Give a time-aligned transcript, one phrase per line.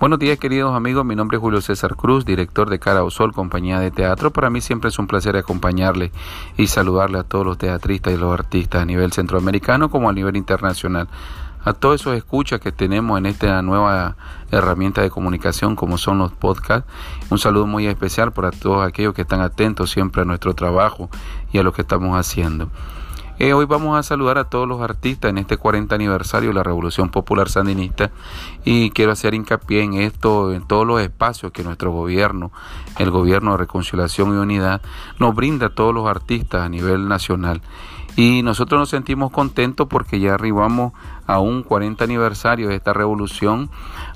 [0.00, 3.32] Buenos días queridos amigos, mi nombre es Julio César Cruz, director de Cara o Sol,
[3.32, 4.32] compañía de teatro.
[4.32, 6.10] Para mí siempre es un placer acompañarle
[6.56, 10.36] y saludarle a todos los teatristas y los artistas a nivel centroamericano como a nivel
[10.36, 11.06] internacional.
[11.64, 14.16] A todos esos escuchas que tenemos en esta nueva
[14.50, 16.90] herramienta de comunicación como son los podcasts.
[17.30, 21.08] Un saludo muy especial para todos aquellos que están atentos siempre a nuestro trabajo
[21.52, 22.68] y a lo que estamos haciendo.
[23.40, 26.62] Eh, hoy vamos a saludar a todos los artistas en este 40 aniversario de la
[26.62, 28.12] Revolución Popular Sandinista
[28.64, 32.52] y quiero hacer hincapié en esto, en todos los espacios que nuestro gobierno,
[32.96, 34.82] el gobierno de reconciliación y unidad,
[35.18, 37.60] nos brinda a todos los artistas a nivel nacional.
[38.14, 40.92] Y nosotros nos sentimos contentos porque ya arribamos
[41.26, 43.68] a un 40 aniversario de esta revolución,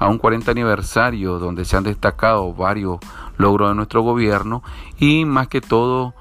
[0.00, 2.98] a un 40 aniversario donde se han destacado varios
[3.36, 4.64] logros de nuestro gobierno
[4.98, 6.14] y más que todo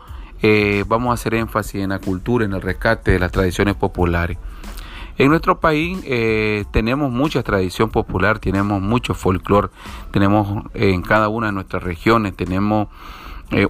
[0.46, 4.38] eh, vamos a hacer énfasis en la cultura, en el rescate de las tradiciones populares.
[5.18, 9.70] En nuestro país eh, tenemos mucha tradición popular, tenemos mucho folclore,
[10.12, 12.90] tenemos eh, en cada una de nuestras regiones, tenemos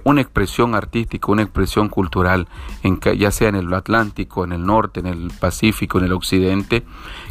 [0.04, 2.48] una expresión artística, una expresión cultural,
[3.18, 6.84] ya sea en el Atlántico, en el norte, en el Pacífico, en el occidente.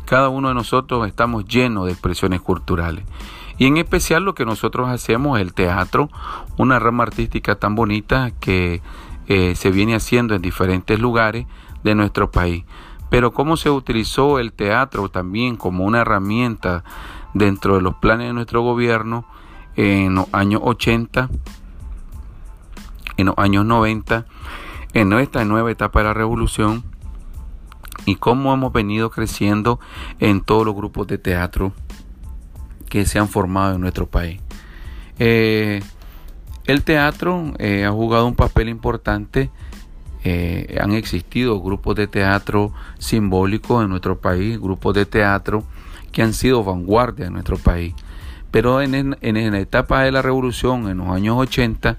[0.05, 3.05] Cada uno de nosotros estamos llenos de expresiones culturales.
[3.57, 6.09] Y en especial lo que nosotros hacemos, el teatro,
[6.57, 8.83] una rama artística tan bonita que
[9.27, 11.45] eh, se viene haciendo en diferentes lugares
[11.83, 12.66] de nuestro país.
[13.09, 16.83] Pero cómo se utilizó el teatro también como una herramienta
[17.33, 19.25] dentro de los planes de nuestro gobierno
[19.75, 21.29] en los años 80,
[23.17, 24.25] en los años 90,
[24.94, 26.83] en esta nueva etapa de la revolución
[28.05, 29.79] y cómo hemos venido creciendo
[30.19, 31.73] en todos los grupos de teatro
[32.89, 34.41] que se han formado en nuestro país.
[35.19, 35.81] Eh,
[36.66, 39.50] el teatro eh, ha jugado un papel importante.
[40.23, 45.66] Eh, han existido grupos de teatro simbólicos en nuestro país, grupos de teatro
[46.14, 47.94] que han sido vanguardia en nuestro país.
[48.52, 51.97] Pero en, la etapa de la revolución, en los años 80,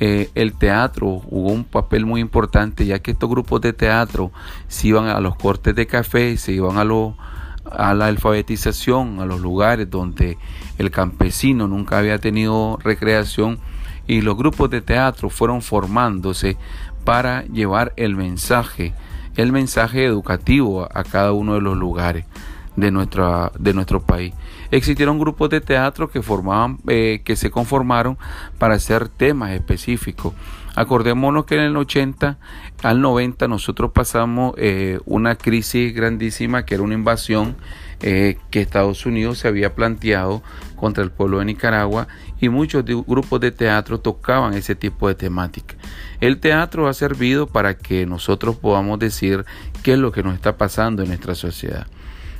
[0.00, 4.32] eh, el teatro jugó un papel muy importante, ya que estos grupos de teatro
[4.66, 6.82] se iban a los cortes de café, se iban a,
[7.70, 10.36] a la alfabetización, a los lugares donde
[10.78, 13.60] el campesino nunca había tenido recreación
[14.06, 16.56] y los grupos de teatro fueron formándose
[17.04, 18.94] para llevar el mensaje,
[19.36, 22.24] el mensaje educativo a cada uno de los lugares
[22.76, 24.34] de, nuestra, de nuestro país.
[24.70, 28.18] Existieron grupos de teatro que formaban, eh, que se conformaron
[28.58, 30.34] para hacer temas específicos.
[30.76, 32.38] Acordémonos que en el 80
[32.82, 37.56] al 90 nosotros pasamos eh, una crisis grandísima que era una invasión
[38.00, 40.42] eh, que Estados Unidos se había planteado
[40.76, 42.08] contra el pueblo de Nicaragua
[42.40, 45.76] y muchos grupos de teatro tocaban ese tipo de temática.
[46.20, 49.44] El teatro ha servido para que nosotros podamos decir
[49.82, 51.86] qué es lo que nos está pasando en nuestra sociedad.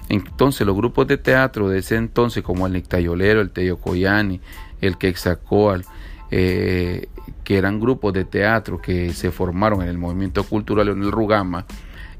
[0.08, 4.40] Entonces los grupos de teatro de ese entonces como el Nictayolero, el Teyocoyani,
[4.86, 5.84] el Quexacoal,
[6.30, 7.08] eh,
[7.42, 11.66] que eran grupos de teatro que se formaron en el movimiento cultural en el Rugama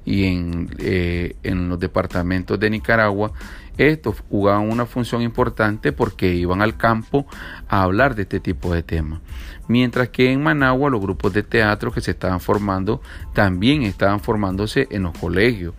[0.05, 3.33] y en, eh, en los departamentos de Nicaragua,
[3.77, 7.27] estos jugaban una función importante porque iban al campo
[7.69, 9.21] a hablar de este tipo de temas.
[9.67, 13.01] Mientras que en Managua los grupos de teatro que se estaban formando
[13.33, 15.75] también estaban formándose en los colegios,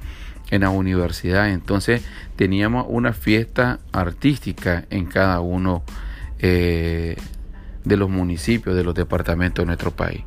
[0.49, 1.53] en las universidades.
[1.53, 2.03] Entonces
[2.35, 5.83] teníamos una fiesta artística en cada uno
[6.39, 7.15] eh,
[7.83, 10.23] de los municipios, de los departamentos de nuestro país.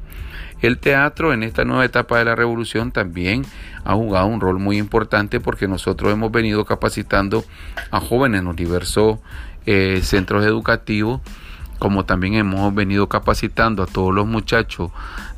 [0.60, 3.44] El teatro en esta nueva etapa de la revolución también
[3.84, 7.44] ha jugado un rol muy importante porque nosotros hemos venido capacitando
[7.92, 9.18] a jóvenes en los diversos
[9.66, 11.20] eh, centros educativos,
[11.78, 14.90] como también hemos venido capacitando a todos los muchachos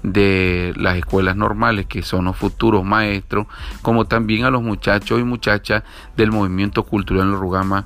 [0.03, 3.47] de las escuelas normales que son los futuros maestros,
[3.83, 5.83] como también a los muchachos y muchachas
[6.17, 7.85] del movimiento cultural Rugama,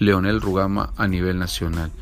[0.00, 1.92] Leonel Rugama a nivel nacional.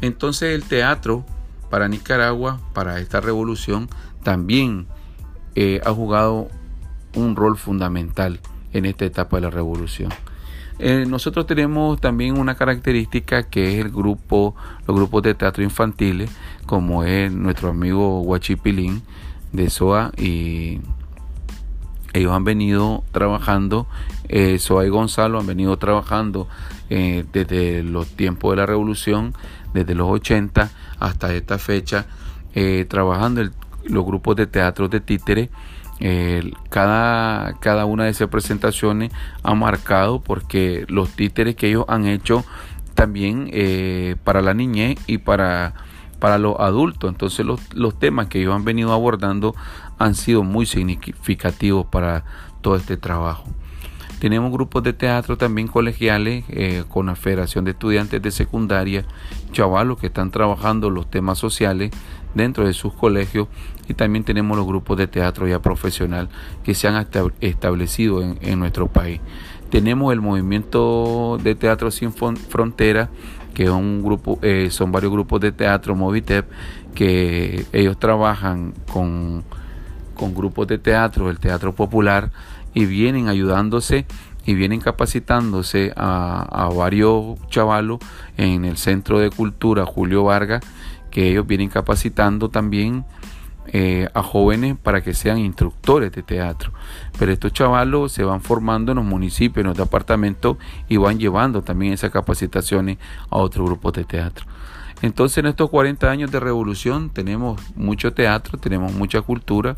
[0.00, 1.26] Entonces el teatro
[1.68, 3.90] para Nicaragua, para esta revolución,
[4.22, 4.86] también
[5.54, 6.48] eh, ha jugado
[7.14, 8.40] un rol fundamental
[8.72, 10.10] en esta etapa de la revolución.
[10.78, 14.54] Eh, nosotros tenemos también una característica que es el grupo,
[14.86, 16.30] los grupos de teatro infantiles,
[16.66, 19.02] como es nuestro amigo Huachipilín
[19.52, 20.80] de SOA y
[22.12, 23.86] ellos han venido trabajando,
[24.28, 26.48] eh, SOA y Gonzalo han venido trabajando
[26.88, 29.34] desde los tiempos de la revolución,
[29.74, 32.06] desde los 80 hasta esta fecha,
[32.88, 33.52] trabajando el
[33.88, 35.50] los grupos de teatro de títere.
[36.70, 39.10] cada, cada una de esas presentaciones
[39.42, 42.44] ha marcado porque los títeres que ellos han hecho
[42.94, 45.74] también eh, para la niñez y para,
[46.18, 47.10] para los adultos.
[47.10, 49.54] Entonces los, los temas que ellos han venido abordando
[49.98, 52.24] han sido muy significativos para
[52.60, 53.44] todo este trabajo.
[54.20, 59.04] Tenemos grupos de teatro también colegiales eh, con la Federación de Estudiantes de Secundaria,
[59.52, 61.92] chavalos que están trabajando los temas sociales
[62.34, 63.46] dentro de sus colegios
[63.88, 66.28] y también tenemos los grupos de teatro ya profesional
[66.64, 67.06] que se han
[67.40, 69.20] establecido en, nuestro país.
[69.70, 73.10] Tenemos el movimiento de teatro sin frontera
[73.54, 76.48] que un grupo, eh, son varios grupos de teatro Movitep
[76.94, 79.44] que ellos trabajan con,
[80.14, 82.30] con grupos de teatro, el teatro popular
[82.78, 84.06] y vienen ayudándose
[84.46, 87.98] y vienen capacitándose a, varios chavalos
[88.36, 90.62] en el Centro de Cultura Julio Vargas,
[91.10, 93.04] que ellos vienen capacitando también
[93.66, 96.72] eh, a jóvenes para que sean instructores de teatro.
[97.18, 100.56] Pero estos chavalos se van formando en los municipios, en los departamentos
[100.88, 102.98] y van llevando también esas capacitaciones
[103.28, 104.46] a otros grupos de teatro.
[105.00, 109.76] Entonces en estos 40 años de revolución tenemos mucho teatro, tenemos mucha cultura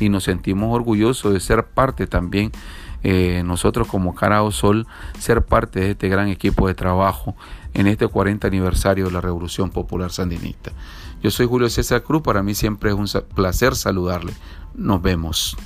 [0.00, 2.52] y nos sentimos orgullosos de ser parte también,
[3.02, 4.86] eh, nosotros como Carao Sol,
[5.18, 7.36] ser parte de este gran equipo de trabajo
[7.74, 10.72] en este 40 aniversario de la Revolución Popular Sandinista.
[11.22, 14.32] Yo soy Julio César Cruz, para mí siempre es un placer saludarle.
[14.74, 15.56] Nos vemos.